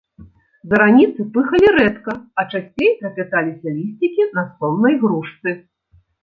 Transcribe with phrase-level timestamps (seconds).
[0.69, 5.49] Зараніцы пыхалі рэдка, а часцей трапяталіся лісцікі на соннай грушцы.